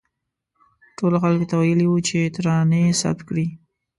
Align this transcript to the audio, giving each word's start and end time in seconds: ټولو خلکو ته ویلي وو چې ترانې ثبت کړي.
ټولو 0.97 1.17
خلکو 1.23 1.45
ته 1.49 1.55
ویلي 1.57 1.85
وو 1.87 1.97
چې 2.07 2.17
ترانې 2.35 2.83
ثبت 3.01 3.19
کړي. 3.29 3.47